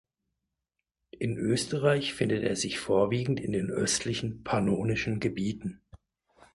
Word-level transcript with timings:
In 1.11 1.37
Österreich 1.37 2.15
findet 2.15 2.43
er 2.43 2.55
sich 2.55 2.79
vorwiegend 2.79 3.39
in 3.39 3.51
den 3.51 3.69
östlichen, 3.69 4.43
pannonischen 4.43 5.19
Gebieten. 5.19 5.81